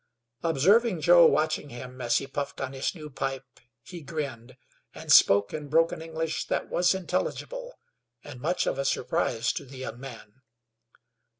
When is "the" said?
9.63-9.77